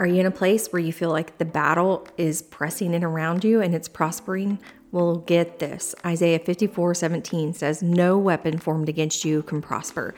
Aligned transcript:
Are 0.00 0.06
you 0.06 0.20
in 0.20 0.26
a 0.26 0.30
place 0.30 0.68
where 0.68 0.78
you 0.78 0.92
feel 0.92 1.10
like 1.10 1.38
the 1.38 1.44
battle 1.44 2.06
is 2.16 2.40
pressing 2.40 2.94
in 2.94 3.02
around 3.02 3.42
you 3.42 3.60
and 3.60 3.74
it's 3.74 3.88
prospering? 3.88 4.60
Well, 4.92 5.16
get 5.16 5.58
this. 5.58 5.92
Isaiah 6.06 6.38
54 6.38 6.94
17 6.94 7.52
says, 7.52 7.82
No 7.82 8.16
weapon 8.16 8.58
formed 8.58 8.88
against 8.88 9.24
you 9.24 9.42
can 9.42 9.60
prosper. 9.60 10.14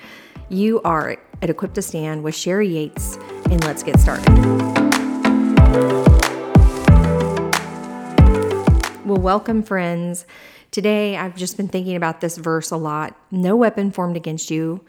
You 0.51 0.83
are 0.83 1.17
at 1.41 1.49
Equip 1.49 1.73
to 1.73 1.81
Stand 1.81 2.23
with 2.23 2.35
Sherry 2.35 2.69
Yates, 2.69 3.17
and 3.51 3.65
let's 3.65 3.83
get 3.83 3.99
started. 3.99 4.29
Well, 9.07 9.17
welcome, 9.17 9.63
friends. 9.63 10.27
Today, 10.73 11.17
I've 11.17 11.37
just 11.37 11.57
been 11.57 11.69
thinking 11.69 11.97
about 11.97 12.21
this 12.21 12.37
verse 12.37 12.71
a 12.71 12.77
lot. 12.77 13.17
No 13.31 13.57
weapon 13.57 13.93
formed 13.93 14.19
against 14.19 14.51
you 14.51 14.85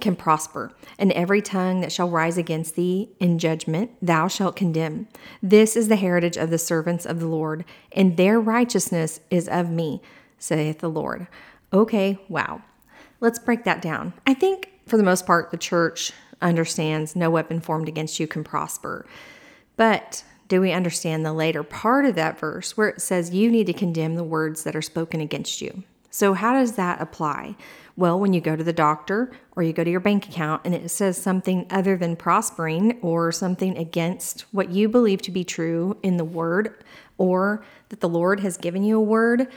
can 0.00 0.16
prosper, 0.16 0.72
and 0.98 1.12
every 1.12 1.42
tongue 1.42 1.80
that 1.80 1.92
shall 1.92 2.08
rise 2.08 2.38
against 2.38 2.76
thee 2.76 3.10
in 3.20 3.38
judgment 3.38 3.90
thou 4.00 4.28
shalt 4.28 4.56
condemn. 4.56 5.08
This 5.42 5.76
is 5.76 5.88
the 5.88 5.96
heritage 5.96 6.36
of 6.36 6.50
the 6.50 6.58
servants 6.58 7.06
of 7.06 7.20
the 7.20 7.26
Lord, 7.28 7.64
and 7.92 8.16
their 8.16 8.40
righteousness 8.40 9.20
is 9.30 9.48
of 9.48 9.70
me, 9.70 10.02
saith 10.38 10.78
the 10.78 10.90
Lord. 10.90 11.26
Okay, 11.72 12.18
wow. 12.28 12.62
Let's 13.20 13.38
break 13.38 13.64
that 13.64 13.82
down. 13.82 14.14
I 14.26 14.34
think 14.34 14.70
for 14.86 14.96
the 14.96 15.02
most 15.02 15.24
part, 15.24 15.50
the 15.50 15.56
church 15.56 16.12
understands 16.42 17.14
no 17.14 17.30
weapon 17.30 17.60
formed 17.60 17.88
against 17.88 18.18
you 18.18 18.26
can 18.26 18.42
prosper. 18.42 19.06
But 19.76 20.24
do 20.48 20.60
we 20.60 20.72
understand 20.72 21.24
the 21.24 21.32
later 21.32 21.62
part 21.62 22.06
of 22.06 22.16
that 22.16 22.38
verse 22.38 22.76
where 22.76 22.88
it 22.88 23.00
says 23.00 23.32
you 23.32 23.50
need 23.50 23.68
to 23.68 23.72
condemn 23.72 24.16
the 24.16 24.24
words 24.24 24.64
that 24.64 24.74
are 24.74 24.82
spoken 24.82 25.20
against 25.20 25.60
you? 25.60 25.84
So, 26.10 26.34
how 26.34 26.52
does 26.52 26.72
that 26.72 27.00
apply? 27.00 27.56
Well, 27.96 28.18
when 28.18 28.32
you 28.32 28.40
go 28.40 28.56
to 28.56 28.64
the 28.64 28.72
doctor 28.72 29.30
or 29.54 29.62
you 29.62 29.72
go 29.72 29.84
to 29.84 29.90
your 29.90 30.00
bank 30.00 30.28
account 30.28 30.62
and 30.64 30.74
it 30.74 30.90
says 30.90 31.20
something 31.20 31.66
other 31.70 31.96
than 31.96 32.16
prospering 32.16 32.98
or 33.00 33.30
something 33.30 33.76
against 33.76 34.42
what 34.52 34.70
you 34.70 34.88
believe 34.88 35.22
to 35.22 35.30
be 35.30 35.44
true 35.44 35.96
in 36.02 36.16
the 36.16 36.24
word 36.24 36.74
or 37.18 37.64
that 37.90 38.00
the 38.00 38.08
Lord 38.08 38.40
has 38.40 38.56
given 38.56 38.82
you 38.82 38.96
a 38.96 39.02
word, 39.02 39.48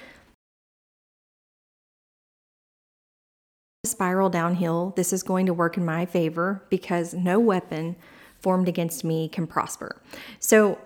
spiral 3.86 4.30
downhill. 4.30 4.94
This 4.96 5.14
is 5.14 5.24
going 5.24 5.46
to 5.46 5.54
work 5.54 5.78
in 5.78 5.86
my 5.86 6.06
favor 6.06 6.64
because 6.70 7.14
no 7.14 7.40
weapon 7.40 7.96
formed 8.42 8.68
against 8.68 9.04
me 9.04 9.30
can 9.30 9.48
prosper. 9.48 10.02
So, 10.40 10.78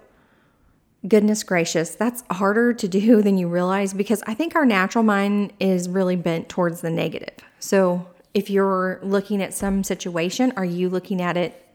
goodness 1.08 1.44
gracious, 1.44 1.96
that's 1.96 2.24
harder 2.32 2.74
to 2.74 2.88
do 2.88 3.22
than 3.24 3.38
you 3.38 3.48
realize 3.48 3.94
because 3.94 4.24
I 4.28 4.34
think 4.34 4.56
our 4.56 4.66
natural 4.66 5.04
mind 5.04 5.54
is 5.60 5.90
really 5.90 6.16
bent 6.16 6.50
towards 6.50 6.82
the 6.82 6.90
negative. 6.90 7.36
So, 7.60 8.08
if 8.34 8.52
you're 8.52 9.00
looking 9.02 9.42
at 9.42 9.54
some 9.54 9.84
situation, 9.84 10.54
are 10.58 10.66
you 10.66 10.90
looking 10.90 11.22
at 11.22 11.38
it 11.38 11.66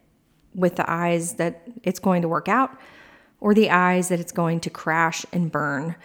with 0.54 0.76
the 0.76 0.88
eyes 0.88 1.34
that 1.34 1.62
it's 1.82 1.98
going 1.98 2.22
to 2.22 2.28
work 2.28 2.46
out 2.46 2.78
or 3.40 3.52
the 3.52 3.70
eyes 3.70 4.08
that 4.08 4.20
it's 4.20 4.30
going 4.30 4.60
to 4.60 4.70
crash 4.70 5.26
and 5.32 5.50
burn? 5.50 5.96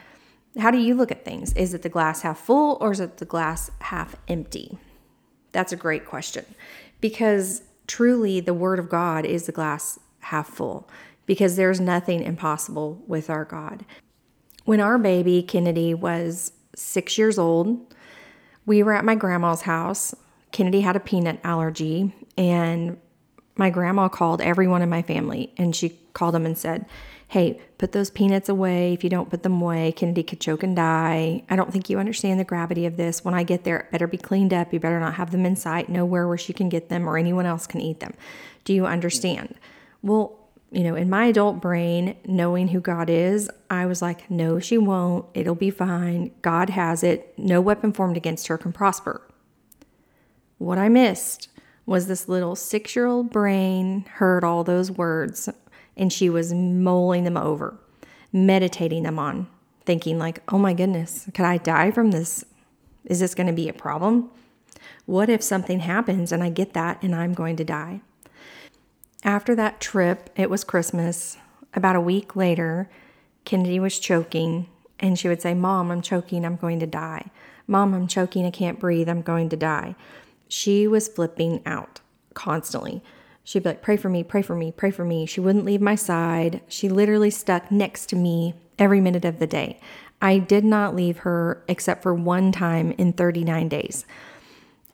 How 0.58 0.72
do 0.72 0.80
you 0.80 0.96
look 0.96 1.12
at 1.12 1.24
things? 1.24 1.54
Is 1.54 1.76
it 1.76 1.84
the 1.84 1.90
glass 1.90 2.24
half 2.24 2.40
full 2.40 2.80
or 2.82 2.92
is 2.92 3.00
it 3.00 3.18
the 3.18 3.26
glass 3.26 3.70
half 3.82 4.16
empty? 4.28 4.80
That's 5.52 5.72
a 5.72 5.76
great 5.76 6.06
question 6.06 6.46
because 7.02 7.62
truly 7.86 8.40
the 8.40 8.54
Word 8.54 8.80
of 8.80 8.90
God 8.90 9.26
is 9.26 9.46
the 9.46 9.52
glass 9.52 10.00
half 10.22 10.48
full 10.48 10.90
because 11.28 11.56
there's 11.56 11.80
nothing 11.80 12.24
impossible 12.24 13.04
with 13.06 13.30
our 13.30 13.46
God. 13.46 13.86
When 14.66 14.80
our 14.82 14.98
baby 14.98 15.44
Kennedy 15.44 15.94
was 15.94 16.52
six 16.76 17.18
years 17.18 17.38
old, 17.38 17.94
we 18.66 18.82
were 18.82 18.94
at 18.94 19.06
my 19.06 19.14
grandma's 19.14 19.62
house. 19.62 20.16
Kennedy 20.52 20.82
had 20.82 20.96
a 20.96 21.00
peanut 21.00 21.40
allergy, 21.44 22.14
and 22.38 22.98
my 23.58 23.70
grandma 23.70 24.08
called 24.08 24.42
everyone 24.42 24.82
in 24.82 24.90
my 24.90 25.02
family 25.02 25.54
and 25.58 25.76
she 25.76 25.90
called 26.14 26.36
them 26.36 26.46
and 26.46 26.58
said, 26.58 26.86
Hey, 27.30 27.60
put 27.78 27.92
those 27.92 28.10
peanuts 28.10 28.48
away. 28.48 28.94
If 28.94 29.04
you 29.04 29.10
don't 29.10 29.30
put 29.30 29.44
them 29.44 29.62
away, 29.62 29.92
Kennedy 29.92 30.24
could 30.24 30.40
choke 30.40 30.64
and 30.64 30.76
die. 30.76 31.44
I 31.50 31.58
don't 31.58 31.74
think 31.74 31.90
you 31.90 32.00
understand 32.00 32.40
the 32.40 32.46
gravity 32.46 32.86
of 32.86 32.96
this. 32.96 33.26
When 33.26 33.34
I 33.34 33.44
get 33.44 33.66
there, 33.66 33.80
it 33.80 33.92
better 33.92 34.08
be 34.08 34.18
cleaned 34.18 34.54
up. 34.54 34.72
You 34.72 34.80
better 34.80 35.00
not 35.00 35.16
have 35.16 35.32
them 35.32 35.46
in 35.46 35.58
sight, 35.58 35.90
nowhere 35.90 36.26
where 36.26 36.38
she 36.38 36.54
can 36.54 36.70
get 36.70 36.88
them 36.88 37.08
or 37.08 37.18
anyone 37.18 37.46
else 37.46 37.68
can 37.68 37.82
eat 37.82 38.00
them. 38.00 38.14
Do 38.64 38.74
you 38.74 38.86
understand? 38.86 39.56
Well, 40.02 40.47
you 40.72 40.84
know, 40.84 40.96
in 40.96 41.10
my 41.10 41.28
adult 41.28 41.62
brain, 41.62 42.18
knowing 42.26 42.70
who 42.70 42.82
God 42.82 43.10
is, 43.10 43.50
I 43.70 43.86
was 43.86 44.02
like, 44.02 44.30
no, 44.30 44.60
she 44.60 44.78
won't. 44.78 45.26
It'll 45.34 45.56
be 45.56 45.72
fine. 45.72 46.32
God 46.42 46.72
has 46.72 47.04
it. 47.04 47.34
No 47.38 47.62
weapon 47.62 47.94
formed 47.94 48.18
against 48.18 48.48
her 48.48 48.58
can 48.58 48.74
prosper. 48.74 49.22
What 50.58 50.78
I 50.78 50.90
missed 50.90 51.50
was 51.86 52.08
this 52.08 52.28
little 52.28 52.56
six 52.56 52.96
year 52.96 53.06
old 53.06 53.32
brain 53.32 54.06
heard 54.16 54.44
all 54.44 54.64
those 54.64 54.92
words 54.92 55.48
and 55.96 56.12
she 56.12 56.30
was 56.30 56.54
mulling 56.54 57.24
them 57.24 57.38
over, 57.38 57.78
meditating 58.32 59.04
them 59.04 59.18
on, 59.18 59.48
thinking, 59.86 60.20
like, 60.20 60.44
oh 60.50 60.58
my 60.58 60.74
goodness, 60.74 61.28
could 61.34 61.46
I 61.46 61.58
die 61.58 61.92
from 61.92 62.12
this? 62.12 62.44
Is 63.06 63.20
this 63.22 63.34
going 63.34 63.48
to 63.48 63.54
be 63.54 63.70
a 63.70 63.74
problem? 63.74 64.30
What 65.06 65.30
if 65.30 65.42
something 65.42 65.80
happens 65.80 66.32
and 66.32 66.44
I 66.44 66.50
get 66.50 66.74
that 66.74 67.02
and 67.02 67.16
I'm 67.16 67.34
going 67.34 67.56
to 67.56 67.64
die? 67.64 68.02
After 69.24 69.56
that 69.56 69.82
trip, 69.82 70.30
it 70.36 70.50
was 70.50 70.64
Christmas. 70.64 71.38
About 71.74 71.96
a 71.96 72.02
week 72.02 72.36
later, 72.36 72.90
Kennedy 73.46 73.80
was 73.80 74.00
choking, 74.00 74.68
and 75.00 75.18
she 75.18 75.28
would 75.28 75.42
say, 75.42 75.54
Mom, 75.54 75.92
I'm 75.92 76.02
choking, 76.02 76.46
I'm 76.46 76.56
going 76.56 76.80
to 76.80 76.88
die. 76.88 77.32
Mom, 77.66 77.94
I'm 77.94 78.08
choking, 78.08 78.46
I 78.46 78.52
can't 78.52 78.80
breathe, 78.80 79.10
I'm 79.10 79.22
going 79.22 79.50
to 79.50 79.58
die. 79.58 79.96
She 80.48 80.88
was 80.88 81.08
flipping 81.08 81.62
out 81.66 82.00
constantly. 82.34 83.02
She'd 83.44 83.64
be 83.64 83.70
like, 83.70 83.82
Pray 83.82 83.98
for 83.98 84.10
me, 84.10 84.24
pray 84.24 84.42
for 84.42 84.56
me, 84.56 84.72
pray 84.72 84.92
for 84.92 85.04
me. 85.04 85.26
She 85.26 85.42
wouldn't 85.42 85.66
leave 85.66 85.82
my 85.82 85.96
side. 85.96 86.62
She 86.68 86.88
literally 86.88 87.32
stuck 87.32 87.72
next 87.72 88.08
to 88.08 88.16
me 88.16 88.54
every 88.78 89.02
minute 89.02 89.26
of 89.26 89.40
the 89.40 89.48
day. 89.48 89.80
I 90.22 90.38
did 90.38 90.64
not 90.64 90.96
leave 90.96 91.20
her 91.20 91.64
except 91.68 92.04
for 92.04 92.14
one 92.14 92.52
time 92.52 92.92
in 92.98 93.14
39 93.14 93.70
days. 93.70 94.06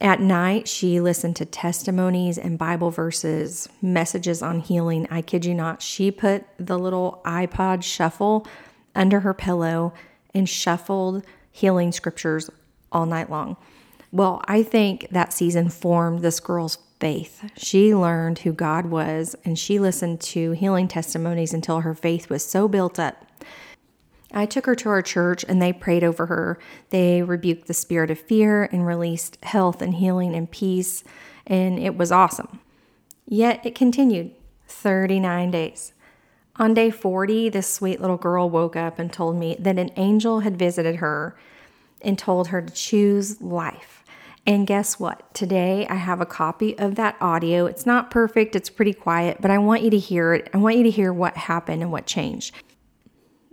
At 0.01 0.19
night, 0.19 0.67
she 0.67 0.99
listened 0.99 1.35
to 1.37 1.45
testimonies 1.45 2.37
and 2.37 2.57
Bible 2.57 2.91
verses, 2.91 3.69
messages 3.81 4.41
on 4.41 4.59
healing. 4.59 5.07
I 5.09 5.21
kid 5.21 5.45
you 5.45 5.53
not. 5.53 5.81
She 5.81 6.11
put 6.11 6.45
the 6.57 6.77
little 6.77 7.21
iPod 7.25 7.83
shuffle 7.83 8.45
under 8.95 9.21
her 9.21 9.33
pillow 9.33 9.93
and 10.33 10.49
shuffled 10.49 11.23
healing 11.51 11.91
scriptures 11.91 12.49
all 12.91 13.05
night 13.05 13.29
long. 13.29 13.55
Well, 14.11 14.41
I 14.45 14.61
think 14.61 15.07
that 15.11 15.33
season 15.33 15.69
formed 15.69 16.21
this 16.21 16.39
girl's 16.39 16.77
faith. 16.99 17.49
She 17.57 17.95
learned 17.95 18.39
who 18.39 18.53
God 18.53 18.87
was 18.87 19.35
and 19.43 19.57
she 19.57 19.79
listened 19.79 20.21
to 20.21 20.51
healing 20.51 20.87
testimonies 20.87 21.53
until 21.53 21.81
her 21.81 21.95
faith 21.95 22.29
was 22.29 22.45
so 22.45 22.67
built 22.67 22.99
up 22.99 23.25
I 24.33 24.45
took 24.45 24.65
her 24.65 24.75
to 24.75 24.89
our 24.89 25.01
church 25.01 25.45
and 25.47 25.61
they 25.61 25.71
prayed 25.71 26.03
over 26.03 26.25
her. 26.25 26.59
They 26.89 27.21
rebuked 27.21 27.67
the 27.67 27.73
spirit 27.73 28.09
of 28.09 28.19
fear 28.19 28.63
and 28.71 28.85
released 28.85 29.43
health 29.43 29.81
and 29.81 29.95
healing 29.95 30.35
and 30.35 30.49
peace, 30.49 31.03
and 31.45 31.77
it 31.77 31.95
was 31.95 32.11
awesome. 32.11 32.59
Yet 33.25 33.65
it 33.65 33.75
continued 33.75 34.31
39 34.67 35.51
days. 35.51 35.93
On 36.57 36.73
day 36.73 36.91
40, 36.91 37.49
this 37.49 37.71
sweet 37.71 37.99
little 37.99 38.17
girl 38.17 38.49
woke 38.49 38.75
up 38.75 38.99
and 38.99 39.11
told 39.11 39.37
me 39.37 39.55
that 39.59 39.79
an 39.79 39.91
angel 39.95 40.41
had 40.41 40.57
visited 40.57 40.97
her 40.97 41.35
and 42.01 42.17
told 42.17 42.49
her 42.49 42.61
to 42.61 42.73
choose 42.73 43.41
life. 43.41 44.03
And 44.45 44.67
guess 44.67 44.99
what? 44.99 45.33
Today 45.33 45.87
I 45.87 45.95
have 45.95 46.19
a 46.19 46.25
copy 46.25 46.77
of 46.77 46.95
that 46.95 47.15
audio. 47.21 47.65
It's 47.65 47.85
not 47.85 48.11
perfect, 48.11 48.55
it's 48.55 48.69
pretty 48.69 48.93
quiet, 48.93 49.37
but 49.39 49.49
I 49.49 49.57
want 49.57 49.83
you 49.83 49.89
to 49.91 49.97
hear 49.97 50.33
it. 50.33 50.49
I 50.53 50.57
want 50.57 50.75
you 50.77 50.83
to 50.83 50.91
hear 50.91 51.13
what 51.13 51.37
happened 51.37 51.81
and 51.81 51.91
what 51.91 52.05
changed. 52.05 52.53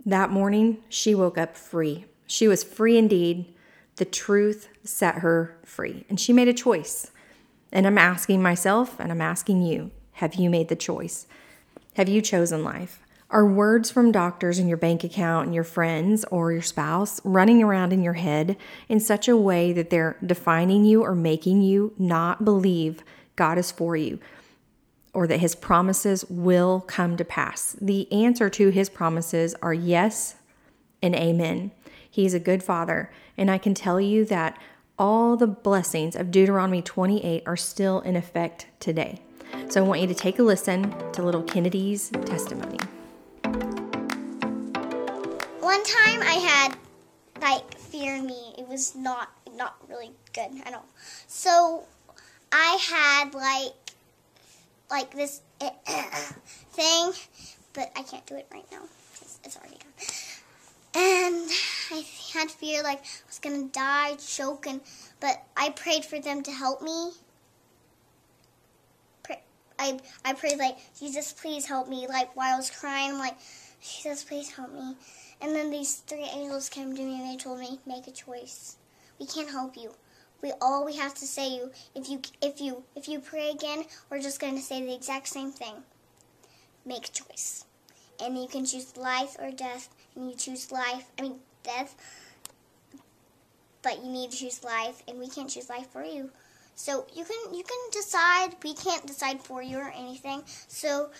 That 0.05 0.31
morning, 0.31 0.79
she 0.89 1.13
woke 1.13 1.37
up 1.37 1.55
free. 1.55 2.05
She 2.25 2.47
was 2.47 2.63
free 2.63 2.97
indeed. 2.97 3.53
The 3.97 4.05
truth 4.05 4.67
set 4.83 5.15
her 5.15 5.57
free, 5.63 6.05
and 6.09 6.19
she 6.19 6.33
made 6.33 6.47
a 6.47 6.53
choice. 6.53 7.11
And 7.71 7.85
I'm 7.85 7.99
asking 7.99 8.41
myself, 8.41 8.99
and 8.99 9.11
I'm 9.11 9.21
asking 9.21 9.61
you 9.61 9.91
have 10.13 10.35
you 10.35 10.49
made 10.49 10.69
the 10.69 10.75
choice? 10.75 11.27
Have 11.95 12.09
you 12.09 12.21
chosen 12.21 12.63
life? 12.63 12.99
Are 13.29 13.45
words 13.45 13.89
from 13.89 14.11
doctors 14.11 14.59
in 14.59 14.67
your 14.67 14.77
bank 14.77 15.03
account 15.03 15.45
and 15.45 15.55
your 15.55 15.63
friends 15.63 16.25
or 16.25 16.51
your 16.51 16.61
spouse 16.61 17.21
running 17.23 17.63
around 17.63 17.93
in 17.93 18.03
your 18.03 18.13
head 18.13 18.57
in 18.89 18.99
such 18.99 19.27
a 19.27 19.37
way 19.37 19.71
that 19.73 19.89
they're 19.89 20.17
defining 20.25 20.83
you 20.83 21.03
or 21.03 21.15
making 21.15 21.61
you 21.61 21.93
not 21.97 22.43
believe 22.43 23.03
God 23.35 23.57
is 23.57 23.71
for 23.71 23.95
you? 23.95 24.19
Or 25.13 25.27
that 25.27 25.39
his 25.39 25.55
promises 25.55 26.25
will 26.29 26.81
come 26.81 27.17
to 27.17 27.25
pass. 27.25 27.75
The 27.81 28.11
answer 28.11 28.49
to 28.49 28.69
his 28.69 28.89
promises 28.89 29.55
are 29.61 29.73
yes 29.73 30.35
and 31.01 31.15
amen. 31.15 31.71
He's 32.09 32.33
a 32.33 32.39
good 32.39 32.63
father. 32.63 33.11
And 33.37 33.49
I 33.49 33.57
can 33.57 33.73
tell 33.73 33.99
you 33.99 34.25
that 34.25 34.57
all 34.97 35.35
the 35.35 35.47
blessings 35.47 36.15
of 36.15 36.31
Deuteronomy 36.31 36.81
28 36.81 37.43
are 37.45 37.57
still 37.57 38.01
in 38.01 38.15
effect 38.15 38.67
today. 38.79 39.19
So 39.69 39.83
I 39.83 39.87
want 39.87 40.01
you 40.01 40.07
to 40.07 40.13
take 40.13 40.39
a 40.39 40.43
listen 40.43 40.93
to 41.13 41.23
little 41.23 41.43
Kennedy's 41.43 42.09
testimony. 42.25 42.77
One 45.59 45.83
time 45.83 46.21
I 46.21 46.37
had 46.41 46.77
like 47.41 47.77
fear 47.77 48.21
me. 48.21 48.53
It 48.57 48.67
was 48.67 48.95
not 48.95 49.29
not 49.55 49.75
really 49.89 50.11
good 50.33 50.51
at 50.65 50.73
all. 50.73 50.85
So 51.27 51.83
I 52.51 52.77
had 52.81 53.33
like 53.33 53.73
like 54.91 55.15
this 55.15 55.41
thing, 56.71 57.11
but 57.73 57.91
I 57.95 58.03
can't 58.03 58.25
do 58.27 58.35
it 58.35 58.47
right 58.51 58.65
now 58.71 58.83
it's 59.43 59.57
already 59.57 59.77
done. 59.77 59.91
And 60.93 61.49
I 61.91 62.03
had 62.33 62.51
fear 62.51 62.83
like 62.83 62.99
I 62.99 63.27
was 63.27 63.39
gonna 63.39 63.67
die, 63.67 64.15
choke, 64.15 64.67
and 64.67 64.81
but 65.19 65.41
I 65.55 65.69
prayed 65.69 66.05
for 66.05 66.19
them 66.19 66.43
to 66.43 66.51
help 66.51 66.81
me. 66.81 67.11
I 69.79 69.99
I 70.23 70.33
prayed 70.33 70.59
like 70.59 70.77
Jesus, 70.99 71.33
please 71.33 71.65
help 71.65 71.87
me. 71.87 72.07
Like 72.07 72.35
while 72.35 72.53
I 72.53 72.57
was 72.57 72.69
crying, 72.69 73.11
I'm 73.13 73.19
like 73.19 73.37
Jesus, 73.81 74.23
please 74.23 74.51
help 74.51 74.73
me. 74.73 74.95
And 75.41 75.55
then 75.55 75.71
these 75.71 75.95
three 75.95 76.29
angels 76.31 76.69
came 76.69 76.95
to 76.95 77.01
me 77.01 77.19
and 77.19 77.27
they 77.27 77.37
told 77.41 77.59
me, 77.59 77.79
make 77.87 78.05
a 78.07 78.11
choice. 78.11 78.77
We 79.19 79.25
can't 79.25 79.49
help 79.49 79.75
you. 79.75 79.95
We 80.41 80.53
all 80.59 80.85
we 80.85 80.95
have 80.97 81.13
to 81.15 81.27
say 81.27 81.49
you 81.49 81.71
if 81.95 82.09
you 82.09 82.21
if 82.41 82.59
you 82.59 82.83
if 82.95 83.07
you 83.07 83.19
pray 83.19 83.49
again, 83.51 83.85
we're 84.09 84.21
just 84.21 84.39
going 84.39 84.55
to 84.55 84.61
say 84.61 84.83
the 84.83 84.93
exact 84.93 85.27
same 85.27 85.51
thing. 85.51 85.75
Make 86.85 87.07
a 87.07 87.11
choice. 87.11 87.65
And 88.23 88.37
you 88.37 88.47
can 88.47 88.65
choose 88.65 88.97
life 88.97 89.35
or 89.39 89.51
death, 89.51 89.89
and 90.15 90.29
you 90.29 90.35
choose 90.35 90.71
life. 90.71 91.05
I 91.17 91.23
mean 91.23 91.39
death. 91.63 91.95
But 93.83 94.03
you 94.03 94.11
need 94.11 94.31
to 94.31 94.37
choose 94.37 94.63
life, 94.63 95.01
and 95.07 95.19
we 95.19 95.27
can't 95.27 95.49
choose 95.49 95.69
life 95.69 95.87
for 95.91 96.03
you. 96.03 96.29
So 96.75 97.05
you 97.13 97.25
can 97.25 97.53
you 97.53 97.63
can 97.63 97.79
decide. 97.91 98.55
We 98.63 98.73
can't 98.73 99.05
decide 99.05 99.41
for 99.41 99.61
you 99.61 99.77
or 99.77 99.91
anything. 99.95 100.43
So 100.67 101.11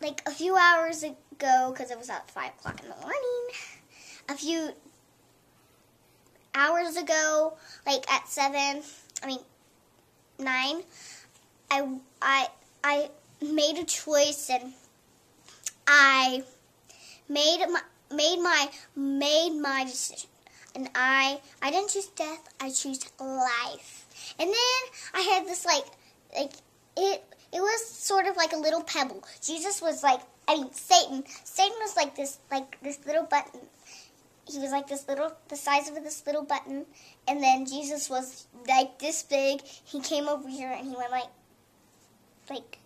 like 0.00 0.22
a 0.26 0.30
few 0.30 0.56
hours 0.56 1.02
ago, 1.02 1.72
because 1.72 1.90
it 1.90 1.98
was 1.98 2.10
at 2.10 2.30
five 2.30 2.50
o'clock 2.58 2.80
in 2.82 2.88
the 2.88 2.96
morning, 2.96 3.46
a 4.28 4.34
few 4.34 4.70
hours 6.54 6.96
ago, 6.96 7.54
like 7.86 8.10
at 8.10 8.28
seven, 8.28 8.82
I 9.22 9.26
mean 9.26 9.40
nine, 10.38 10.82
I 11.70 11.88
I 12.22 12.48
I 12.82 13.10
made 13.42 13.78
a 13.78 13.84
choice 13.84 14.50
and 14.50 14.72
I 15.86 16.44
made 17.28 17.64
my 17.68 17.80
made 18.10 18.40
my 18.40 18.68
made 18.96 19.58
my 19.58 19.84
decision. 19.84 20.30
And 20.76 20.90
I 20.94 21.40
I 21.62 21.70
didn't 21.70 21.90
choose 21.90 22.06
death, 22.08 22.48
I 22.60 22.70
chose 22.70 23.04
life. 23.20 24.06
And 24.38 24.48
then 24.48 24.80
I 25.14 25.20
had 25.20 25.46
this 25.46 25.64
like 25.64 25.86
like 26.36 26.52
it 26.96 27.24
it 27.54 27.60
was 27.60 27.86
sort 27.86 28.26
of 28.26 28.36
like 28.36 28.52
a 28.52 28.56
little 28.56 28.82
pebble. 28.82 29.22
Jesus 29.40 29.80
was 29.80 30.02
like, 30.02 30.20
I 30.48 30.56
mean, 30.56 30.72
Satan. 30.72 31.22
Satan 31.44 31.76
was 31.80 31.94
like 31.94 32.16
this, 32.16 32.38
like 32.50 32.80
this 32.82 32.98
little 33.06 33.22
button. 33.22 33.60
He 34.46 34.58
was 34.58 34.70
like 34.70 34.86
this 34.86 35.08
little, 35.08 35.32
the 35.48 35.56
size 35.56 35.88
of 35.88 35.94
this 35.94 36.22
little 36.26 36.42
button, 36.42 36.86
and 37.26 37.42
then 37.42 37.66
Jesus 37.66 38.10
was 38.10 38.46
like 38.68 38.98
this 38.98 39.22
big. 39.22 39.62
He 39.62 40.00
came 40.00 40.28
over 40.28 40.48
here 40.48 40.70
and 40.70 40.86
he 40.86 40.94
went 40.94 41.10
like, 41.10 41.28
like, 42.50 42.78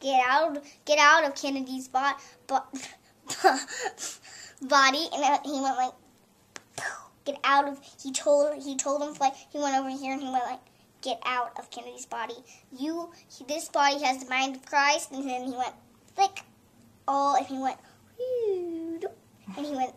get 0.00 0.22
out, 0.26 0.62
get 0.84 0.98
out 0.98 1.24
of 1.24 1.34
Kennedy's 1.34 1.88
bot, 1.88 2.20
body, 2.46 2.68
and 5.12 5.40
he 5.44 5.60
went 5.60 5.76
like, 5.76 5.94
get 7.24 7.38
out 7.42 7.68
of. 7.68 7.80
He 8.02 8.12
told, 8.12 8.62
he 8.62 8.76
told 8.76 9.02
him 9.02 9.14
like, 9.20 9.34
he 9.50 9.58
went 9.58 9.76
over 9.76 9.90
here 9.90 10.12
and 10.12 10.22
he 10.22 10.30
went 10.30 10.44
like 10.44 10.60
get 11.02 11.20
out 11.24 11.52
of 11.58 11.70
Kennedy's 11.70 12.06
body. 12.06 12.34
You, 12.76 13.10
he, 13.28 13.44
this 13.44 13.68
body 13.68 14.02
has 14.02 14.24
the 14.24 14.30
mind 14.30 14.56
of 14.56 14.66
Christ, 14.66 15.12
and 15.12 15.28
then 15.28 15.44
he 15.44 15.52
went 15.52 15.74
flick, 16.14 16.42
oh, 17.06 17.36
and 17.36 17.46
he 17.46 17.58
went, 17.58 17.78
and 19.56 19.66
he 19.66 19.74
went, 19.74 19.94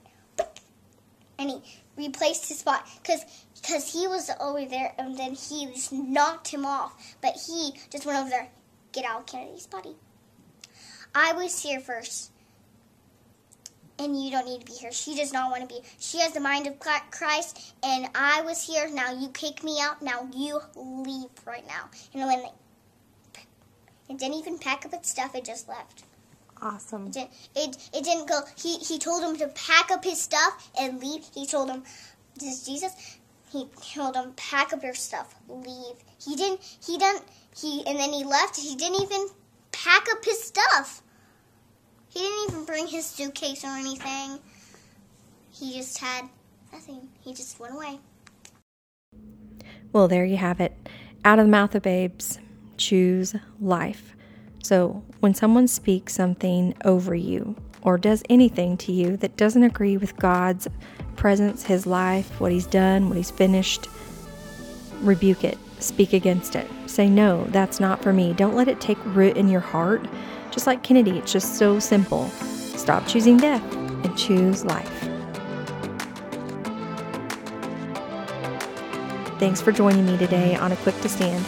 and 1.37 1.49
he 1.49 1.61
replaced 2.07 2.49
his 2.49 2.59
spot 2.59 2.87
because 3.01 3.23
because 3.55 3.93
he 3.93 4.07
was 4.07 4.29
over 4.39 4.65
there, 4.65 4.93
and 4.97 5.17
then 5.17 5.35
he 5.35 5.67
just 5.67 5.93
knocked 5.93 6.47
him 6.47 6.65
off. 6.65 7.15
But 7.21 7.35
he 7.47 7.73
just 7.91 8.05
went 8.05 8.19
over 8.19 8.29
there, 8.29 8.49
get 8.91 9.05
out 9.05 9.27
Kennedy's 9.27 9.67
body. 9.67 9.95
I 11.13 11.33
was 11.33 11.61
here 11.61 11.79
first 11.79 12.31
and 14.03 14.21
you 14.21 14.31
don't 14.31 14.45
need 14.45 14.61
to 14.61 14.65
be 14.65 14.73
here. 14.73 14.91
She 14.91 15.15
does 15.15 15.31
not 15.31 15.51
want 15.51 15.67
to 15.67 15.75
be. 15.75 15.81
She 15.99 16.19
has 16.19 16.31
the 16.31 16.39
mind 16.39 16.67
of 16.67 16.79
Christ, 16.79 17.75
and 17.83 18.09
I 18.15 18.41
was 18.41 18.65
here. 18.65 18.89
Now 18.89 19.11
you 19.13 19.29
kick 19.29 19.63
me 19.63 19.79
out. 19.79 20.01
Now 20.01 20.27
you 20.33 20.59
leave 20.75 21.29
right 21.45 21.65
now. 21.67 21.89
And 22.13 22.25
when 22.25 22.39
they, 22.39 22.51
it 24.09 24.17
didn't 24.17 24.35
even 24.35 24.57
pack 24.57 24.85
up 24.85 24.93
its 24.93 25.09
stuff, 25.09 25.35
it 25.35 25.45
just 25.45 25.69
left. 25.69 26.03
Awesome. 26.61 27.07
It 27.07 27.13
didn't, 27.13 27.31
it, 27.55 27.89
it 27.93 28.03
didn't 28.03 28.27
go. 28.27 28.41
He, 28.55 28.77
he 28.77 28.99
told 28.99 29.23
him 29.23 29.35
to 29.37 29.47
pack 29.49 29.89
up 29.89 30.03
his 30.03 30.21
stuff 30.21 30.69
and 30.79 30.99
leave. 30.99 31.25
He 31.33 31.47
told 31.47 31.69
him, 31.69 31.83
this 32.37 32.59
is 32.59 32.65
Jesus. 32.65 33.17
He 33.51 33.67
told 33.93 34.15
him, 34.15 34.33
pack 34.35 34.71
up 34.71 34.83
your 34.83 34.93
stuff, 34.93 35.35
leave. 35.49 35.95
He 36.23 36.35
didn't, 36.35 36.61
he 36.85 36.97
didn't, 36.97 37.23
he, 37.55 37.83
and 37.85 37.97
then 37.97 38.13
he 38.13 38.23
left. 38.23 38.57
He 38.57 38.75
didn't 38.75 39.01
even 39.01 39.27
pack 39.71 40.07
up 40.11 40.23
his 40.23 40.41
stuff. 40.41 41.01
He 42.09 42.19
didn't 42.19 42.49
even 42.49 42.65
bring 42.65 42.87
his 42.87 43.05
suitcase 43.05 43.63
or 43.63 43.69
anything. 43.69 44.39
He 45.51 45.77
just 45.77 45.97
had 45.97 46.29
nothing. 46.71 47.09
He 47.21 47.33
just 47.33 47.59
went 47.59 47.73
away. 47.73 47.99
Well, 49.91 50.07
there 50.07 50.25
you 50.25 50.37
have 50.37 50.61
it. 50.61 50.75
Out 51.25 51.39
of 51.39 51.45
the 51.45 51.51
mouth 51.51 51.75
of 51.75 51.81
babes, 51.83 52.39
choose 52.77 53.35
life. 53.59 54.15
So, 54.63 55.03
when 55.19 55.33
someone 55.33 55.67
speaks 55.67 56.13
something 56.13 56.75
over 56.85 57.15
you 57.15 57.55
or 57.81 57.97
does 57.97 58.23
anything 58.29 58.77
to 58.77 58.91
you 58.91 59.17
that 59.17 59.37
doesn't 59.37 59.63
agree 59.63 59.97
with 59.97 60.15
God's 60.17 60.67
presence, 61.15 61.63
His 61.63 61.85
life, 61.85 62.39
what 62.39 62.51
He's 62.51 62.67
done, 62.67 63.07
what 63.07 63.17
He's 63.17 63.31
finished, 63.31 63.87
rebuke 65.01 65.43
it, 65.43 65.57
speak 65.79 66.13
against 66.13 66.55
it. 66.55 66.67
Say, 66.85 67.09
no, 67.09 67.45
that's 67.45 67.79
not 67.79 68.03
for 68.03 68.13
me. 68.13 68.33
Don't 68.33 68.55
let 68.55 68.67
it 68.67 68.79
take 68.79 69.03
root 69.05 69.35
in 69.35 69.47
your 69.47 69.61
heart 69.61 70.05
just 70.51 70.67
like 70.67 70.83
Kennedy, 70.83 71.17
it's 71.17 71.31
just 71.31 71.55
so 71.55 71.79
simple. 71.79 72.27
Stop 72.29 73.07
choosing 73.07 73.37
death 73.37 73.63
and 73.73 74.17
choose 74.17 74.65
life. 74.65 74.89
Thanks 79.39 79.61
for 79.61 79.71
joining 79.71 80.05
me 80.05 80.17
today 80.17 80.55
on 80.55 80.71
Equip 80.71 80.99
to 81.01 81.09
Stand. 81.09 81.43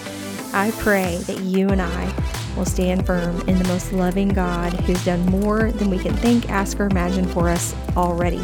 I 0.54 0.72
pray 0.78 1.18
that 1.28 1.42
you 1.42 1.70
and 1.70 1.82
I 1.82 2.43
will 2.56 2.66
stand 2.66 3.06
firm 3.06 3.40
in 3.48 3.58
the 3.58 3.68
most 3.68 3.94
loving 3.94 4.30
God 4.30 4.74
who's 4.74 5.04
done 5.06 5.26
more 5.28 5.72
than 5.72 5.90
we 5.90 6.00
can 6.00 6.14
think, 6.18 6.50
ask, 6.50 6.80
or 6.80 6.88
imagine 6.88 7.26
for 7.28 7.50
us 7.50 7.76
already. 7.96 8.42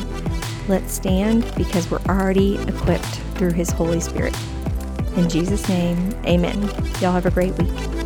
Let's 0.67 0.93
stand 0.93 1.51
because 1.55 1.89
we're 1.89 2.01
already 2.07 2.59
equipped 2.67 3.21
through 3.35 3.53
His 3.53 3.69
Holy 3.69 3.99
Spirit. 3.99 4.35
In 5.15 5.29
Jesus' 5.29 5.67
name, 5.67 6.13
amen. 6.25 6.61
Y'all 7.01 7.11
have 7.11 7.25
a 7.25 7.31
great 7.31 7.57
week. 7.57 7.98